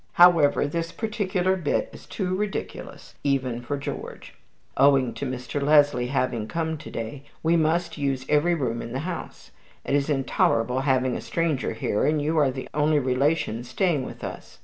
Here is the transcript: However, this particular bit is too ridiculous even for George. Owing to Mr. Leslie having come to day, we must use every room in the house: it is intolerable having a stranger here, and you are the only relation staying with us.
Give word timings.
However, 0.13 0.65
this 0.65 0.91
particular 0.91 1.55
bit 1.55 1.91
is 1.93 2.07
too 2.07 2.35
ridiculous 2.35 3.13
even 3.23 3.61
for 3.61 3.77
George. 3.77 4.33
Owing 4.75 5.13
to 5.13 5.27
Mr. 5.27 5.61
Leslie 5.61 6.07
having 6.07 6.47
come 6.47 6.75
to 6.79 6.89
day, 6.89 7.25
we 7.43 7.55
must 7.55 7.99
use 7.99 8.25
every 8.27 8.55
room 8.55 8.81
in 8.81 8.93
the 8.93 9.01
house: 9.05 9.51
it 9.85 9.93
is 9.93 10.09
intolerable 10.09 10.79
having 10.79 11.15
a 11.15 11.21
stranger 11.21 11.73
here, 11.73 12.03
and 12.03 12.19
you 12.19 12.35
are 12.39 12.49
the 12.49 12.67
only 12.73 12.97
relation 12.97 13.63
staying 13.63 14.03
with 14.03 14.23
us. 14.23 14.57